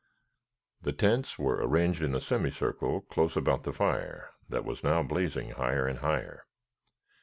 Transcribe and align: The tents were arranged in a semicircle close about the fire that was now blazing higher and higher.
The 0.81 0.93
tents 0.93 1.37
were 1.37 1.57
arranged 1.61 2.01
in 2.01 2.15
a 2.15 2.19
semicircle 2.19 3.01
close 3.01 3.37
about 3.37 3.65
the 3.65 3.71
fire 3.71 4.31
that 4.49 4.65
was 4.65 4.83
now 4.83 5.03
blazing 5.03 5.51
higher 5.51 5.85
and 5.85 5.99
higher. 5.99 6.47